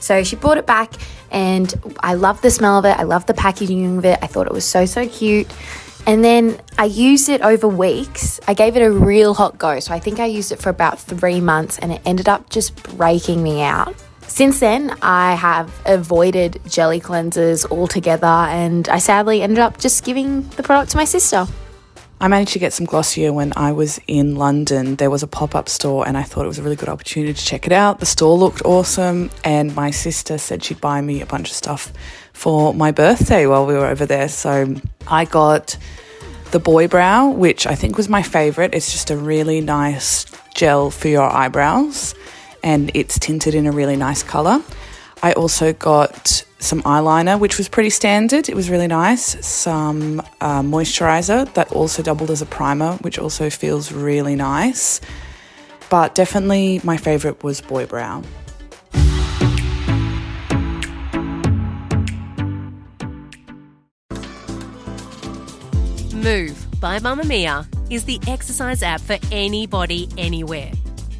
So 0.00 0.24
she 0.24 0.34
brought 0.36 0.58
it 0.58 0.66
back 0.66 0.92
and 1.30 1.72
I 2.00 2.14
loved 2.14 2.42
the 2.42 2.50
smell 2.50 2.78
of 2.78 2.84
it. 2.84 2.96
I 2.96 3.02
loved 3.02 3.26
the 3.26 3.34
packaging 3.34 3.98
of 3.98 4.04
it. 4.04 4.18
I 4.22 4.26
thought 4.26 4.46
it 4.46 4.52
was 4.52 4.64
so, 4.64 4.84
so 4.86 5.08
cute. 5.08 5.46
And 6.06 6.24
then 6.24 6.60
I 6.78 6.86
used 6.86 7.28
it 7.28 7.40
over 7.42 7.68
weeks. 7.68 8.40
I 8.48 8.54
gave 8.54 8.76
it 8.76 8.82
a 8.82 8.90
real 8.90 9.34
hot 9.34 9.58
go. 9.58 9.80
So 9.80 9.94
I 9.94 10.00
think 10.00 10.18
I 10.18 10.26
used 10.26 10.50
it 10.52 10.60
for 10.60 10.70
about 10.70 10.98
three 10.98 11.40
months 11.40 11.78
and 11.78 11.92
it 11.92 12.02
ended 12.04 12.28
up 12.28 12.50
just 12.50 12.74
breaking 12.96 13.42
me 13.42 13.62
out. 13.62 13.94
Since 14.26 14.60
then, 14.60 14.96
I 15.02 15.34
have 15.34 15.72
avoided 15.86 16.60
jelly 16.66 17.00
cleansers 17.00 17.68
altogether 17.70 18.26
and 18.26 18.88
I 18.88 18.98
sadly 18.98 19.42
ended 19.42 19.58
up 19.58 19.78
just 19.78 20.04
giving 20.04 20.48
the 20.50 20.62
product 20.62 20.92
to 20.92 20.96
my 20.96 21.04
sister. 21.04 21.46
I 22.22 22.28
managed 22.28 22.52
to 22.52 22.58
get 22.58 22.74
some 22.74 22.84
Glossier 22.84 23.32
when 23.32 23.54
I 23.56 23.72
was 23.72 23.98
in 24.06 24.36
London. 24.36 24.96
There 24.96 25.08
was 25.08 25.22
a 25.22 25.26
pop 25.26 25.54
up 25.54 25.70
store, 25.70 26.06
and 26.06 26.18
I 26.18 26.22
thought 26.22 26.44
it 26.44 26.48
was 26.48 26.58
a 26.58 26.62
really 26.62 26.76
good 26.76 26.90
opportunity 26.90 27.32
to 27.32 27.42
check 27.42 27.64
it 27.64 27.72
out. 27.72 27.98
The 27.98 28.04
store 28.04 28.36
looked 28.36 28.62
awesome, 28.66 29.30
and 29.42 29.74
my 29.74 29.90
sister 29.90 30.36
said 30.36 30.62
she'd 30.62 30.82
buy 30.82 31.00
me 31.00 31.22
a 31.22 31.26
bunch 31.26 31.48
of 31.48 31.56
stuff 31.56 31.90
for 32.34 32.74
my 32.74 32.90
birthday 32.90 33.46
while 33.46 33.64
we 33.64 33.72
were 33.72 33.86
over 33.86 34.04
there. 34.04 34.28
So 34.28 34.74
I 35.08 35.24
got 35.24 35.78
the 36.50 36.60
Boy 36.60 36.88
Brow, 36.88 37.30
which 37.30 37.66
I 37.66 37.74
think 37.74 37.96
was 37.96 38.10
my 38.10 38.22
favorite. 38.22 38.74
It's 38.74 38.92
just 38.92 39.10
a 39.10 39.16
really 39.16 39.62
nice 39.62 40.26
gel 40.54 40.90
for 40.90 41.08
your 41.08 41.22
eyebrows, 41.22 42.14
and 42.62 42.90
it's 42.92 43.18
tinted 43.18 43.54
in 43.54 43.66
a 43.66 43.72
really 43.72 43.96
nice 43.96 44.22
color. 44.22 44.62
I 45.22 45.32
also 45.32 45.72
got 45.72 46.44
some 46.60 46.82
eyeliner, 46.82 47.38
which 47.40 47.58
was 47.58 47.68
pretty 47.68 47.90
standard. 47.90 48.48
It 48.48 48.54
was 48.54 48.70
really 48.70 48.86
nice. 48.86 49.44
Some 49.44 50.20
uh, 50.40 50.62
moisturizer 50.62 51.52
that 51.54 51.72
also 51.72 52.02
doubled 52.02 52.30
as 52.30 52.42
a 52.42 52.46
primer, 52.46 52.92
which 52.98 53.18
also 53.18 53.50
feels 53.50 53.92
really 53.92 54.36
nice. 54.36 55.00
But 55.88 56.14
definitely 56.14 56.80
my 56.84 56.96
favorite 56.96 57.42
was 57.42 57.60
Boy 57.60 57.86
Brow. 57.86 58.22
Move 66.14 66.66
by 66.80 66.98
Mamamia 66.98 67.66
is 67.90 68.04
the 68.04 68.20
exercise 68.28 68.82
app 68.82 69.00
for 69.00 69.16
anybody, 69.32 70.08
anywhere. 70.18 70.70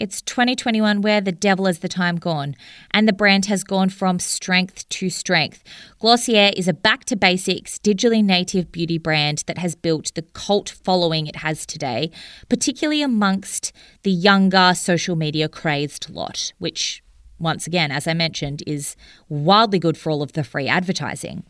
It's 0.00 0.22
2021 0.22 1.02
where 1.02 1.20
the 1.20 1.30
devil 1.30 1.66
is 1.66 1.80
the 1.80 1.88
time 1.88 2.16
gone, 2.16 2.56
and 2.90 3.06
the 3.06 3.12
brand 3.12 3.44
has 3.46 3.62
gone 3.62 3.90
from 3.90 4.18
strength 4.18 4.88
to 4.88 5.10
strength. 5.10 5.62
Glossier 5.98 6.52
is 6.56 6.66
a 6.66 6.72
back 6.72 7.04
to 7.04 7.16
basics, 7.16 7.78
digitally 7.78 8.24
native 8.24 8.72
beauty 8.72 8.96
brand 8.96 9.44
that 9.46 9.58
has 9.58 9.74
built 9.74 10.14
the 10.14 10.22
cult 10.22 10.70
following 10.70 11.26
it 11.26 11.36
has 11.36 11.66
today, 11.66 12.10
particularly 12.48 13.02
amongst 13.02 13.72
the 14.02 14.10
younger 14.10 14.72
social 14.74 15.16
media 15.16 15.50
crazed 15.50 16.08
lot, 16.08 16.54
which, 16.58 17.02
once 17.38 17.66
again, 17.66 17.92
as 17.92 18.06
I 18.06 18.14
mentioned, 18.14 18.62
is 18.66 18.96
wildly 19.28 19.78
good 19.78 19.98
for 19.98 20.10
all 20.10 20.22
of 20.22 20.32
the 20.32 20.44
free 20.44 20.66
advertising. 20.66 21.44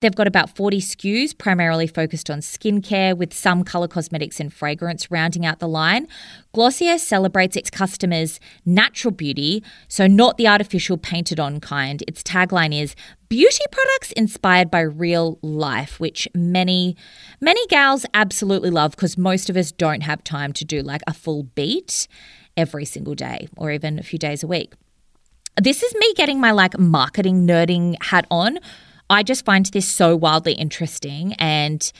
They've 0.00 0.14
got 0.14 0.26
about 0.26 0.48
40 0.56 0.80
SKUs, 0.80 1.36
primarily 1.36 1.86
focused 1.86 2.30
on 2.30 2.40
skincare, 2.40 3.14
with 3.14 3.34
some 3.34 3.64
colour 3.64 3.86
cosmetics 3.86 4.40
and 4.40 4.50
fragrance 4.50 5.10
rounding 5.10 5.44
out 5.44 5.58
the 5.58 5.68
line. 5.68 6.08
Glossier 6.54 6.96
celebrates 6.96 7.54
its 7.54 7.68
customers' 7.68 8.40
natural 8.64 9.12
beauty, 9.12 9.62
so 9.88 10.06
not 10.06 10.38
the 10.38 10.48
artificial 10.48 10.96
painted 10.96 11.38
on 11.38 11.60
kind. 11.60 12.02
Its 12.08 12.22
tagline 12.22 12.74
is 12.74 12.96
beauty 13.28 13.62
products 13.70 14.12
inspired 14.12 14.70
by 14.70 14.80
real 14.80 15.38
life, 15.42 16.00
which 16.00 16.26
many, 16.34 16.96
many 17.38 17.64
gals 17.66 18.06
absolutely 18.14 18.70
love 18.70 18.92
because 18.92 19.18
most 19.18 19.50
of 19.50 19.56
us 19.56 19.70
don't 19.70 20.00
have 20.00 20.24
time 20.24 20.54
to 20.54 20.64
do 20.64 20.80
like 20.80 21.02
a 21.06 21.12
full 21.12 21.42
beat 21.42 22.08
every 22.56 22.86
single 22.86 23.14
day 23.14 23.48
or 23.58 23.70
even 23.70 23.98
a 23.98 24.02
few 24.02 24.18
days 24.18 24.42
a 24.42 24.46
week. 24.46 24.72
This 25.60 25.82
is 25.82 25.94
me 25.94 26.14
getting 26.14 26.40
my 26.40 26.52
like 26.52 26.78
marketing 26.78 27.46
nerding 27.46 28.02
hat 28.02 28.26
on 28.30 28.60
I 29.10 29.22
just 29.22 29.44
find 29.44 29.66
this 29.66 29.88
so 29.88 30.16
wildly 30.16 30.52
interesting 30.52 31.34
and 31.34 31.92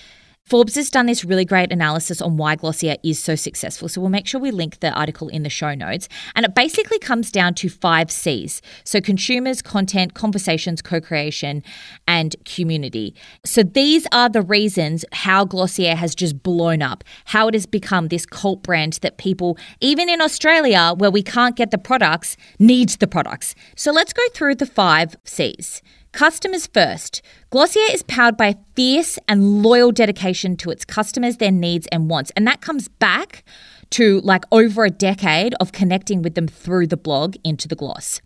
Forbes 0.50 0.74
has 0.74 0.90
done 0.90 1.06
this 1.06 1.24
really 1.24 1.44
great 1.44 1.70
analysis 1.70 2.20
on 2.20 2.36
why 2.36 2.56
Glossier 2.56 2.96
is 3.04 3.22
so 3.22 3.36
successful. 3.36 3.88
So 3.88 4.00
we'll 4.00 4.10
make 4.10 4.26
sure 4.26 4.40
we 4.40 4.50
link 4.50 4.80
the 4.80 4.90
article 4.90 5.28
in 5.28 5.44
the 5.44 5.48
show 5.48 5.74
notes. 5.74 6.08
And 6.34 6.44
it 6.44 6.56
basically 6.56 6.98
comes 6.98 7.30
down 7.30 7.54
to 7.54 7.68
five 7.68 8.10
C's. 8.10 8.60
So 8.82 9.00
consumers, 9.00 9.62
content, 9.62 10.14
conversations, 10.14 10.82
co 10.82 11.00
creation, 11.00 11.62
and 12.08 12.34
community. 12.44 13.14
So 13.44 13.62
these 13.62 14.08
are 14.10 14.28
the 14.28 14.42
reasons 14.42 15.04
how 15.12 15.44
Glossier 15.44 15.94
has 15.94 16.16
just 16.16 16.42
blown 16.42 16.82
up, 16.82 17.04
how 17.26 17.46
it 17.46 17.54
has 17.54 17.66
become 17.66 18.08
this 18.08 18.26
cult 18.26 18.64
brand 18.64 18.94
that 19.02 19.18
people, 19.18 19.56
even 19.80 20.08
in 20.08 20.20
Australia, 20.20 20.94
where 20.96 21.12
we 21.12 21.22
can't 21.22 21.54
get 21.54 21.70
the 21.70 21.78
products, 21.78 22.36
needs 22.58 22.96
the 22.96 23.06
products. 23.06 23.54
So 23.76 23.92
let's 23.92 24.12
go 24.12 24.22
through 24.34 24.56
the 24.56 24.66
five 24.66 25.14
C's. 25.22 25.80
Customers 26.12 26.66
first. 26.66 27.22
Glossier 27.50 27.84
is 27.92 28.02
powered 28.02 28.36
by 28.36 28.56
fierce 28.74 29.18
and 29.28 29.62
loyal 29.62 29.92
dedication 29.92 30.56
to 30.56 30.70
its 30.70 30.84
customers, 30.84 31.36
their 31.36 31.52
needs, 31.52 31.86
and 31.92 32.10
wants. 32.10 32.32
And 32.36 32.46
that 32.46 32.60
comes 32.60 32.88
back 32.88 33.44
to 33.90 34.20
like 34.22 34.44
over 34.50 34.84
a 34.84 34.90
decade 34.90 35.54
of 35.60 35.72
connecting 35.72 36.20
with 36.22 36.34
them 36.34 36.48
through 36.48 36.88
the 36.88 36.96
blog 36.96 37.36
into 37.44 37.68
the 37.68 37.76
gloss. 37.76 38.20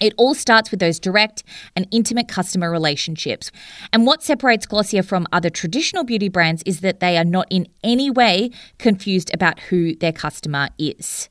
It 0.00 0.14
all 0.16 0.34
starts 0.34 0.70
with 0.70 0.80
those 0.80 0.98
direct 0.98 1.44
and 1.76 1.86
intimate 1.90 2.28
customer 2.28 2.70
relationships. 2.70 3.52
And 3.92 4.06
what 4.06 4.22
separates 4.22 4.66
Glossier 4.66 5.02
from 5.02 5.26
other 5.32 5.50
traditional 5.50 6.04
beauty 6.04 6.28
brands 6.28 6.62
is 6.64 6.80
that 6.80 7.00
they 7.00 7.18
are 7.18 7.24
not 7.24 7.46
in 7.50 7.68
any 7.84 8.10
way 8.10 8.50
confused 8.78 9.32
about 9.34 9.60
who 9.60 9.94
their 9.94 10.12
customer 10.12 10.70
is. 10.78 11.28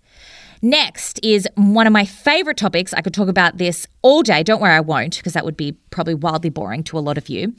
Next 0.62 1.20
is 1.24 1.48
one 1.56 1.88
of 1.88 1.94
my 1.94 2.06
favorite 2.06 2.58
topics. 2.58 2.94
I 2.94 3.02
could 3.02 3.14
talk 3.14 3.28
about 3.28 3.58
this 3.58 3.88
all 4.02 4.22
day. 4.22 4.44
Don't 4.44 4.62
worry, 4.62 4.74
I 4.74 4.80
won't, 4.80 5.18
because 5.18 5.34
that 5.34 5.44
would 5.44 5.58
be 5.58 5.74
probably 5.90 6.14
wildly 6.14 6.50
boring 6.50 6.84
to 6.86 6.98
a 6.98 7.02
lot 7.02 7.18
of 7.18 7.30
you. 7.30 7.56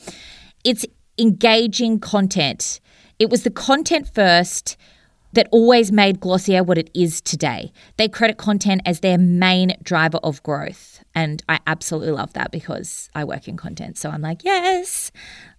It's 0.64 0.86
engaging 1.18 1.98
content. 1.98 2.80
It 3.18 3.28
was 3.28 3.42
the 3.42 3.50
content 3.50 4.08
first 4.14 4.76
that 5.32 5.48
always 5.50 5.90
made 5.90 6.20
Glossier 6.20 6.62
what 6.62 6.78
it 6.78 6.90
is 6.94 7.20
today. 7.20 7.72
They 7.96 8.08
credit 8.08 8.36
content 8.36 8.82
as 8.84 9.00
their 9.00 9.18
main 9.18 9.76
driver 9.82 10.18
of 10.22 10.42
growth. 10.42 11.02
And 11.14 11.42
I 11.48 11.58
absolutely 11.66 12.12
love 12.12 12.34
that 12.34 12.52
because 12.52 13.10
I 13.14 13.24
work 13.24 13.48
in 13.48 13.56
content. 13.56 13.98
So 13.98 14.10
I'm 14.10 14.20
like, 14.20 14.44
yes, 14.44 15.10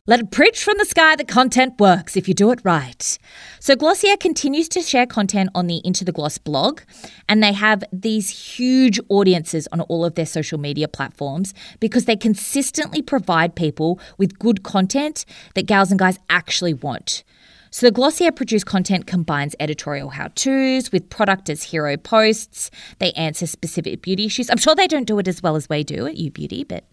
let 0.05 0.19
it 0.19 0.31
preach 0.31 0.61
from 0.65 0.77
the 0.77 0.85
sky 0.85 1.15
that 1.15 1.29
content 1.29 1.79
works 1.79 2.17
if 2.17 2.27
you 2.27 2.33
do 2.33 2.51
it 2.51 2.59
right. 2.65 3.17
So 3.61 3.73
Glossier 3.73 4.17
continues 4.17 4.67
to 4.69 4.81
share 4.81 5.05
content 5.05 5.49
on 5.55 5.67
the 5.67 5.81
Into 5.85 6.03
the 6.03 6.11
Gloss 6.11 6.37
blog, 6.37 6.81
and 7.29 7.41
they 7.41 7.53
have 7.53 7.85
these 7.93 8.29
huge 8.29 8.99
audiences 9.07 9.65
on 9.71 9.79
all 9.81 10.03
of 10.03 10.15
their 10.15 10.25
social 10.25 10.59
media 10.59 10.89
platforms 10.89 11.53
because 11.79 12.03
they 12.03 12.17
consistently 12.17 13.01
provide 13.01 13.55
people 13.55 13.97
with 14.17 14.37
good 14.39 14.61
content 14.63 15.23
that 15.55 15.67
gals 15.67 15.89
and 15.89 15.99
guys 15.99 16.19
actually 16.29 16.73
want. 16.73 17.23
So 17.71 17.85
the 17.85 17.91
Glossier 17.91 18.31
produced 18.31 18.65
content 18.65 19.07
combines 19.07 19.55
editorial 19.57 20.09
how-tos 20.09 20.91
with 20.91 21.09
product 21.09 21.49
as 21.49 21.63
hero 21.63 21.95
posts. 21.95 22.69
They 22.99 23.13
answer 23.13 23.47
specific 23.47 24.01
beauty 24.01 24.25
issues. 24.25 24.49
I'm 24.49 24.57
sure 24.57 24.75
they 24.75 24.85
don't 24.85 25.07
do 25.07 25.17
it 25.17 25.29
as 25.29 25.41
well 25.41 25.55
as 25.55 25.69
we 25.69 25.85
do 25.85 26.05
at 26.05 26.17
You 26.17 26.29
Beauty, 26.29 26.65
but 26.65 26.83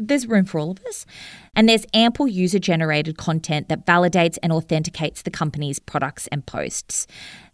there's 0.00 0.26
room 0.26 0.44
for 0.44 0.58
all 0.58 0.70
of 0.70 0.80
us. 0.86 1.06
And 1.54 1.68
there's 1.68 1.86
ample 1.92 2.26
user 2.26 2.58
generated 2.58 3.16
content 3.16 3.68
that 3.68 3.86
validates 3.86 4.38
and 4.42 4.52
authenticates 4.52 5.22
the 5.22 5.30
company's 5.30 5.78
products 5.78 6.26
and 6.28 6.44
posts. 6.46 7.06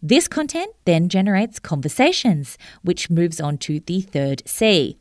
This 0.03 0.29
content 0.29 0.73
then 0.85 1.09
generates 1.09 1.59
conversations, 1.59 2.57
which 2.83 3.11
moves 3.11 3.41
on 3.41 3.59
to 3.59 3.81
the 3.81 4.01
third 4.01 4.43
C. 4.47 4.97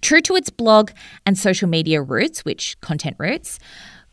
True 0.00 0.20
to 0.22 0.34
its 0.34 0.50
blog 0.50 0.90
and 1.24 1.38
social 1.38 1.68
media 1.68 2.02
roots, 2.02 2.44
which 2.44 2.80
content 2.80 3.16
roots, 3.18 3.58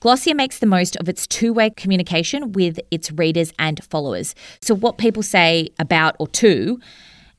Glossier 0.01 0.33
makes 0.33 0.59
the 0.59 0.65
most 0.65 0.95
of 0.95 1.09
its 1.09 1.27
two 1.27 1.51
way 1.51 1.69
communication 1.69 2.53
with 2.53 2.79
its 2.89 3.11
readers 3.11 3.51
and 3.59 3.83
followers. 3.83 4.33
So, 4.61 4.73
what 4.73 4.97
people 4.97 5.23
say 5.23 5.69
about 5.77 6.15
or 6.19 6.27
to 6.29 6.79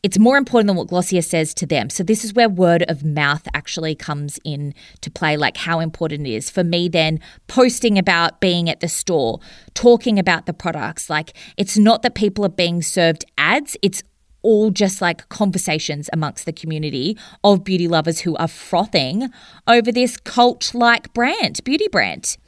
it's 0.03 0.19
more 0.19 0.39
important 0.39 0.69
than 0.69 0.77
what 0.77 0.89
Glossier 0.89 1.23
says 1.23 1.53
to 1.55 1.67
them. 1.67 1.91
So 1.91 2.03
this 2.03 2.25
is 2.25 2.33
where 2.33 2.49
word 2.49 2.85
of 2.89 3.05
mouth 3.05 3.47
actually 3.53 3.95
comes 3.95 4.39
in 4.45 4.75
to 5.03 5.11
play, 5.11 5.37
like 5.37 5.59
how 5.59 5.81
important 5.81 6.27
it 6.27 6.33
is 6.33 6.49
for 6.49 6.65
me 6.65 6.89
then 6.89 7.21
posting 7.49 7.99
about 7.99 8.41
being 8.41 8.71
at 8.71 8.81
the 8.81 8.89
store, 8.89 9.41
talking 9.75 10.19
about 10.19 10.47
the 10.47 10.55
products. 10.55 11.11
Like 11.11 11.37
it's 11.59 11.77
not 11.77 12.03
that 12.03 12.15
people 12.15 12.45
are 12.47 12.51
being 12.51 12.81
served 12.81 13.25
ads, 13.37 13.77
it's 13.83 14.03
all 14.43 14.71
just 14.71 15.03
like 15.03 15.29
conversations 15.29 16.09
amongst 16.15 16.47
the 16.47 16.53
community 16.53 17.19
of 17.45 17.63
beauty 17.63 17.87
lovers 17.87 18.21
who 18.21 18.35
are 18.37 18.49
frothing 18.49 19.29
over 19.67 19.93
this 19.93 20.17
cult 20.17 20.75
like 20.75 21.13
brand, 21.13 21.63
beauty 21.63 21.89
brand. 21.89 22.39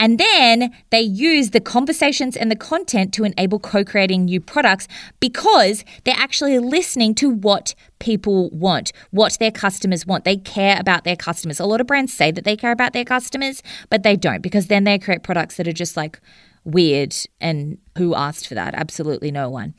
And 0.00 0.18
then 0.18 0.74
they 0.88 1.02
use 1.02 1.50
the 1.50 1.60
conversations 1.60 2.36
and 2.36 2.50
the 2.50 2.56
content 2.56 3.12
to 3.14 3.24
enable 3.24 3.60
co 3.60 3.84
creating 3.84 4.24
new 4.24 4.40
products 4.40 4.88
because 5.20 5.84
they're 6.04 6.14
actually 6.16 6.58
listening 6.58 7.14
to 7.16 7.28
what 7.30 7.74
people 7.98 8.48
want, 8.50 8.92
what 9.10 9.36
their 9.38 9.50
customers 9.50 10.06
want. 10.06 10.24
They 10.24 10.38
care 10.38 10.80
about 10.80 11.04
their 11.04 11.16
customers. 11.16 11.60
A 11.60 11.66
lot 11.66 11.82
of 11.82 11.86
brands 11.86 12.14
say 12.14 12.32
that 12.32 12.44
they 12.44 12.56
care 12.56 12.72
about 12.72 12.94
their 12.94 13.04
customers, 13.04 13.62
but 13.90 14.02
they 14.02 14.16
don't 14.16 14.42
because 14.42 14.68
then 14.68 14.84
they 14.84 14.98
create 14.98 15.22
products 15.22 15.56
that 15.58 15.68
are 15.68 15.72
just 15.72 15.98
like 15.98 16.18
weird. 16.64 17.14
And 17.38 17.76
who 17.98 18.14
asked 18.14 18.48
for 18.48 18.54
that? 18.54 18.74
Absolutely 18.74 19.30
no 19.30 19.50
one. 19.50 19.74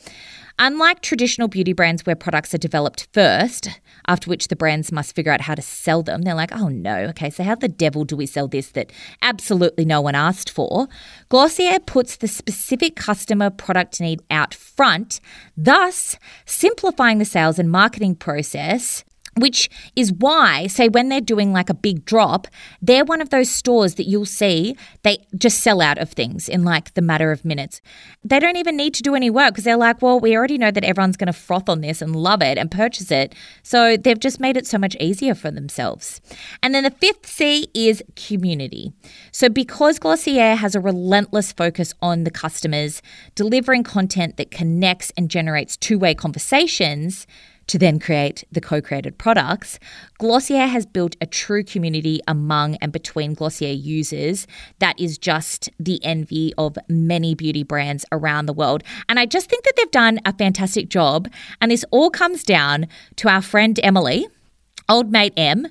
Unlike 0.60 1.02
traditional 1.02 1.48
beauty 1.48 1.74
brands 1.74 2.06
where 2.06 2.16
products 2.16 2.54
are 2.54 2.60
developed 2.60 3.08
first, 3.14 3.70
after 4.08 4.30
which 4.30 4.48
the 4.48 4.56
brands 4.56 4.92
must 4.92 5.16
figure 5.16 5.32
out 5.32 5.42
how 5.42 5.56
to 5.56 5.62
sell 5.62 6.04
them, 6.04 6.22
they're 6.22 6.36
like, 6.36 6.54
oh 6.54 6.68
no, 6.68 6.96
okay, 7.10 7.30
so 7.30 7.44
how 7.44 7.56
the 7.56 7.68
devil 7.68 8.04
do 8.04 8.16
we 8.16 8.26
sell 8.26 8.48
this 8.48 8.72
that 8.72 8.92
absolutely 9.22 9.86
no 9.86 10.02
one 10.02 10.16
asked 10.16 10.50
for? 10.50 10.88
Glossier 11.30 11.80
puts 11.80 12.18
the 12.18 12.28
specific 12.28 12.96
customer 12.96 13.50
product 13.50 14.00
need 14.02 14.22
out 14.30 14.54
front, 14.54 15.20
thus 15.58 16.18
simplifying 16.46 17.18
the 17.18 17.26
sales 17.26 17.60
and 17.60 17.72
marketing 17.72 18.16
process 18.16 19.04
which 19.38 19.70
is 19.96 20.12
why, 20.12 20.68
say, 20.68 20.90
when 20.90 21.10
they're 21.10 21.22
doing 21.22 21.54
like 21.54 21.70
a 21.70 21.74
big 21.74 22.04
drop, 22.06 22.48
they're 22.82 23.06
one 23.06 23.22
of 23.22 23.30
those 23.30 23.50
stores 23.50 23.96
that 23.96 24.08
you'll 24.08 24.26
see 24.26 24.76
they 25.04 25.20
just 25.38 25.60
sell 25.60 25.82
out 25.82 25.98
of 25.98 26.12
things 26.12 26.50
in 26.50 26.64
like 26.64 26.94
the 26.94 27.02
matter 27.02 27.32
of 27.32 27.46
minutes. 27.46 27.82
They 28.24 28.40
don't 28.40 28.58
even 28.58 28.76
need 28.76 28.94
to 28.96 29.04
do 29.04 29.16
any 29.16 29.30
work 29.30 29.54
because 29.54 29.64
they're 29.64 29.78
like, 29.78 30.02
well, 30.02 30.20
we 30.20 30.36
already 30.36 30.58
know 30.58 30.72
that 30.72 30.84
everyone's 30.84 31.18
going 31.18 31.28
to 31.28 31.34
froth 31.34 31.70
on 31.70 31.82
this 31.82 32.02
and 32.02 32.16
love 32.16 32.42
it 32.42 32.58
and 32.58 32.70
purchase 32.70 33.12
it. 33.12 33.34
So 33.64 33.96
they've 33.98 34.20
just 34.20 34.40
made 34.40 34.58
it 34.58 34.68
so 34.68 34.78
much 34.78 34.96
easier 35.00 35.34
for 35.34 35.50
themselves. 35.50 36.22
And 36.62 36.76
then 36.76 36.84
the 36.84 36.92
fifth 36.92 37.26
C 37.26 37.68
is 37.74 38.04
community. 38.16 38.92
So 39.32 39.50
because 39.50 39.98
Glossier 39.98 40.56
has 40.56 40.76
a 40.76 40.82
relentless 40.82 41.52
focus 41.52 41.94
on 42.02 42.26
the 42.26 42.32
customers, 42.32 43.02
delivering 43.36 43.84
content 43.84 44.38
that 44.38 44.52
connects 44.52 45.12
and 45.16 45.30
generates 45.30 45.78
two 45.78 45.98
way 45.98 46.14
conversations, 46.14 47.26
to 47.68 47.78
then 47.78 48.00
create 48.00 48.44
the 48.52 48.62
co 48.62 48.82
created 48.82 49.18
products, 49.18 49.80
Glossier 50.18 50.68
has 50.68 50.86
built 50.86 51.16
a 51.22 51.26
true 51.26 51.64
community 51.64 52.20
among 52.28 52.76
and 52.76 52.92
between 52.92 53.34
Glossier 53.34 53.74
users 53.74 54.48
that 54.80 55.00
is 55.00 55.18
just 55.18 55.70
the 55.80 56.04
envy 56.04 56.54
of 56.58 56.78
many 56.90 57.36
beauty 57.36 57.64
brands 57.64 58.06
around 58.12 58.46
the 58.46 58.54
world. 58.54 58.84
And 59.08 59.20
I 59.20 59.26
just 59.26 59.50
think 59.50 59.64
that 59.64 59.74
they've 59.78 59.92
done 59.92 60.20
a 60.26 60.34
fantastic 60.34 60.90
job. 60.90 61.30
And 61.62 61.72
this 61.72 61.86
all 61.92 62.10
comes 62.10 62.44
down 62.44 62.88
to 63.18 63.30
our 63.30 63.42
friend 63.42 63.80
Emily, 63.84 64.28
old 64.90 65.12
mate 65.12 65.34
M 65.38 65.68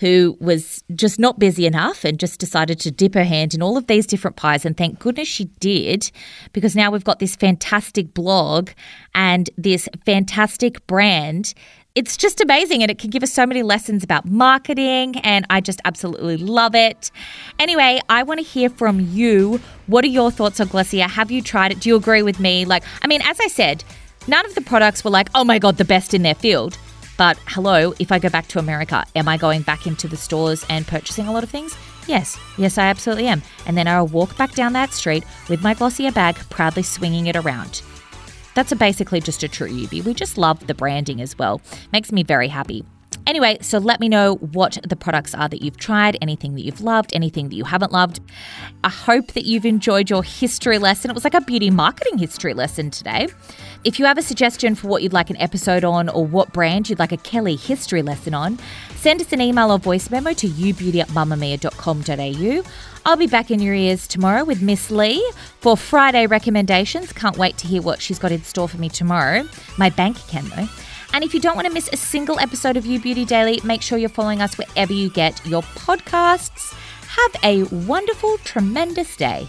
who 0.00 0.36
was 0.40 0.82
just 0.94 1.18
not 1.18 1.38
busy 1.38 1.66
enough 1.66 2.04
and 2.04 2.18
just 2.18 2.40
decided 2.40 2.80
to 2.80 2.90
dip 2.90 3.12
her 3.14 3.24
hand 3.24 3.52
in 3.52 3.62
all 3.62 3.76
of 3.76 3.86
these 3.86 4.06
different 4.06 4.34
pies. 4.34 4.64
And 4.64 4.74
thank 4.74 4.98
goodness 4.98 5.28
she 5.28 5.44
did, 5.60 6.10
because 6.54 6.74
now 6.74 6.90
we've 6.90 7.04
got 7.04 7.18
this 7.18 7.36
fantastic 7.36 8.14
blog 8.14 8.70
and 9.14 9.50
this 9.58 9.90
fantastic 10.06 10.86
brand. 10.86 11.52
It's 11.94 12.16
just 12.16 12.40
amazing 12.40 12.82
and 12.82 12.90
it 12.90 12.98
can 12.98 13.10
give 13.10 13.22
us 13.22 13.30
so 13.30 13.44
many 13.44 13.62
lessons 13.62 14.02
about 14.02 14.24
marketing 14.24 15.18
and 15.18 15.44
I 15.50 15.60
just 15.60 15.82
absolutely 15.84 16.38
love 16.38 16.74
it. 16.74 17.10
Anyway, 17.58 18.00
I 18.08 18.22
want 18.22 18.40
to 18.40 18.44
hear 18.44 18.70
from 18.70 19.00
you. 19.00 19.60
What 19.86 20.02
are 20.04 20.08
your 20.08 20.30
thoughts 20.30 20.60
on 20.60 20.68
Glossier? 20.68 21.08
Have 21.08 21.30
you 21.30 21.42
tried 21.42 21.72
it? 21.72 21.80
Do 21.80 21.90
you 21.90 21.96
agree 21.96 22.22
with 22.22 22.40
me? 22.40 22.64
Like, 22.64 22.84
I 23.02 23.06
mean, 23.06 23.20
as 23.22 23.38
I 23.38 23.48
said, 23.48 23.84
none 24.28 24.46
of 24.46 24.54
the 24.54 24.62
products 24.62 25.04
were 25.04 25.10
like, 25.10 25.28
oh 25.34 25.44
my 25.44 25.58
God, 25.58 25.76
the 25.76 25.84
best 25.84 26.14
in 26.14 26.22
their 26.22 26.36
field. 26.36 26.78
But 27.20 27.38
hello, 27.48 27.92
if 27.98 28.12
I 28.12 28.18
go 28.18 28.30
back 28.30 28.48
to 28.48 28.58
America, 28.58 29.04
am 29.14 29.28
I 29.28 29.36
going 29.36 29.60
back 29.60 29.86
into 29.86 30.08
the 30.08 30.16
stores 30.16 30.64
and 30.70 30.86
purchasing 30.86 31.28
a 31.28 31.32
lot 31.32 31.44
of 31.44 31.50
things? 31.50 31.76
Yes, 32.08 32.40
yes, 32.56 32.78
I 32.78 32.84
absolutely 32.84 33.26
am. 33.26 33.42
And 33.66 33.76
then 33.76 33.86
I'll 33.86 34.06
walk 34.06 34.38
back 34.38 34.54
down 34.54 34.72
that 34.72 34.94
street 34.94 35.22
with 35.50 35.62
my 35.62 35.74
Glossier 35.74 36.12
bag, 36.12 36.36
proudly 36.48 36.82
swinging 36.82 37.26
it 37.26 37.36
around. 37.36 37.82
That's 38.54 38.72
basically 38.72 39.20
just 39.20 39.42
a 39.42 39.48
true 39.48 39.68
Yubi. 39.68 40.02
We 40.02 40.14
just 40.14 40.38
love 40.38 40.66
the 40.66 40.72
branding 40.72 41.20
as 41.20 41.38
well. 41.38 41.60
Makes 41.92 42.10
me 42.10 42.22
very 42.22 42.48
happy. 42.48 42.86
Anyway, 43.26 43.58
so 43.60 43.78
let 43.78 44.00
me 44.00 44.08
know 44.08 44.36
what 44.36 44.78
the 44.86 44.96
products 44.96 45.34
are 45.34 45.48
that 45.48 45.62
you've 45.62 45.76
tried, 45.76 46.16
anything 46.20 46.54
that 46.54 46.62
you've 46.62 46.80
loved, 46.80 47.12
anything 47.14 47.48
that 47.48 47.54
you 47.54 47.64
haven't 47.64 47.92
loved. 47.92 48.20
I 48.82 48.88
hope 48.88 49.32
that 49.32 49.44
you've 49.44 49.66
enjoyed 49.66 50.10
your 50.10 50.22
history 50.22 50.78
lesson. 50.78 51.10
It 51.10 51.14
was 51.14 51.24
like 51.24 51.34
a 51.34 51.40
beauty 51.40 51.70
marketing 51.70 52.18
history 52.18 52.54
lesson 52.54 52.90
today. 52.90 53.28
If 53.84 53.98
you 53.98 54.04
have 54.04 54.18
a 54.18 54.22
suggestion 54.22 54.74
for 54.74 54.88
what 54.88 55.02
you'd 55.02 55.12
like 55.12 55.30
an 55.30 55.36
episode 55.36 55.84
on 55.84 56.08
or 56.08 56.26
what 56.26 56.52
brand 56.52 56.90
you'd 56.90 56.98
like 56.98 57.12
a 57.12 57.16
Kelly 57.18 57.56
history 57.56 58.02
lesson 58.02 58.34
on, 58.34 58.58
send 58.96 59.20
us 59.20 59.32
an 59.32 59.40
email 59.40 59.70
or 59.70 59.78
voice 59.78 60.10
memo 60.10 60.32
to 60.32 60.48
youbeauty 60.48 61.00
at 61.00 61.08
mamamia.com.au. 61.08 62.62
I'll 63.06 63.16
be 63.16 63.26
back 63.26 63.50
in 63.50 63.60
your 63.60 63.74
ears 63.74 64.06
tomorrow 64.06 64.44
with 64.44 64.60
Miss 64.60 64.90
Lee 64.90 65.24
for 65.60 65.76
Friday 65.76 66.26
recommendations. 66.26 67.12
Can't 67.12 67.38
wait 67.38 67.56
to 67.58 67.66
hear 67.66 67.80
what 67.80 68.02
she's 68.02 68.18
got 68.18 68.32
in 68.32 68.42
store 68.42 68.68
for 68.68 68.76
me 68.76 68.90
tomorrow. 68.90 69.48
My 69.78 69.88
bank 69.88 70.18
can, 70.28 70.48
though. 70.50 70.68
And 71.12 71.24
if 71.24 71.34
you 71.34 71.40
don't 71.40 71.56
want 71.56 71.66
to 71.66 71.72
miss 71.72 71.88
a 71.92 71.96
single 71.96 72.38
episode 72.38 72.76
of 72.76 72.86
You 72.86 73.00
Beauty 73.00 73.24
Daily, 73.24 73.60
make 73.64 73.82
sure 73.82 73.98
you're 73.98 74.08
following 74.08 74.40
us 74.40 74.56
wherever 74.56 74.92
you 74.92 75.10
get 75.10 75.44
your 75.44 75.62
podcasts. 75.62 76.72
Have 77.08 77.44
a 77.44 77.64
wonderful, 77.84 78.38
tremendous 78.38 79.16
day. 79.16 79.48